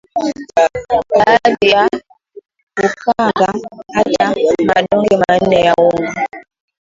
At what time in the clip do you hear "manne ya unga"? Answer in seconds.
5.27-6.25